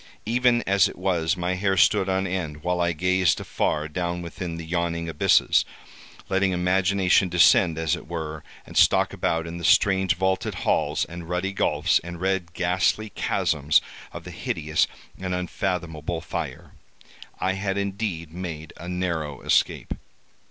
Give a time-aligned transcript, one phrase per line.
[0.25, 4.57] Even as it was, my hair stood on end, while I gazed afar down within
[4.57, 5.63] the yawning abysses,
[6.27, 11.29] letting imagination descend, as it were, and stalk about in the strange vaulted halls, and
[11.29, 13.79] ruddy gulfs, and red ghastly chasms
[14.11, 14.87] of the hideous
[15.19, 16.71] and unfathomable fire.
[17.39, 19.93] I had indeed made a narrow escape.